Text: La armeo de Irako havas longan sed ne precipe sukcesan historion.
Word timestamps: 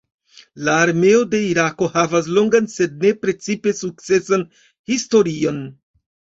La 0.69 0.77
armeo 0.85 1.19
de 1.33 1.41
Irako 1.49 1.89
havas 1.99 2.31
longan 2.39 2.71
sed 2.77 2.97
ne 3.05 3.13
precipe 3.27 3.77
sukcesan 3.83 4.49
historion. 4.95 5.65